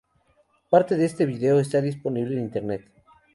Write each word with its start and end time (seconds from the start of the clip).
Parte 0.71 0.97
de 0.97 1.05
este 1.05 1.27
vídeo 1.27 1.59
está 1.59 1.79
disponible 1.79 2.33
en 2.33 2.41
internet. 2.45 2.91